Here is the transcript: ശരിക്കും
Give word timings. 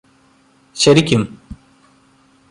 ശരിക്കും 0.75 1.21